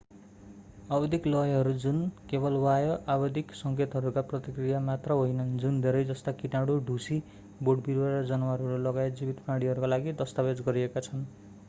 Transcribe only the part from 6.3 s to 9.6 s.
किटाणु ढुसी बोटविरुवा र जनावरहरू लगायत जीवित